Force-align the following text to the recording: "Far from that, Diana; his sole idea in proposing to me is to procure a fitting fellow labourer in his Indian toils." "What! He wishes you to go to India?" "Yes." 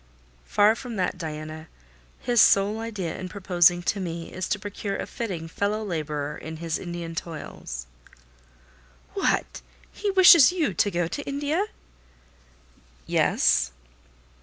"Far 0.45 0.73
from 0.73 0.95
that, 0.95 1.19
Diana; 1.19 1.67
his 2.19 2.41
sole 2.41 2.79
idea 2.79 3.15
in 3.19 3.29
proposing 3.29 3.83
to 3.83 3.99
me 3.99 4.33
is 4.33 4.49
to 4.49 4.57
procure 4.57 4.95
a 4.97 5.05
fitting 5.05 5.47
fellow 5.47 5.83
labourer 5.85 6.35
in 6.39 6.57
his 6.57 6.79
Indian 6.79 7.13
toils." 7.13 7.85
"What! 9.13 9.61
He 9.91 10.09
wishes 10.09 10.51
you 10.51 10.73
to 10.73 10.89
go 10.89 11.07
to 11.07 11.21
India?" 11.27 11.67
"Yes." 13.05 13.73